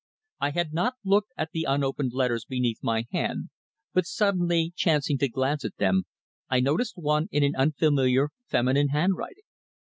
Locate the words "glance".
5.29-5.63